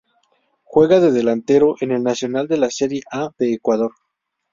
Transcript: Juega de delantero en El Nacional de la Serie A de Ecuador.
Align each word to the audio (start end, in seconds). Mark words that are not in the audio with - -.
Juega 0.63 0.99
de 0.99 1.11
delantero 1.11 1.75
en 1.79 1.91
El 1.91 2.01
Nacional 2.01 2.47
de 2.47 2.57
la 2.57 2.71
Serie 2.71 3.03
A 3.11 3.29
de 3.37 3.53
Ecuador. 3.53 3.91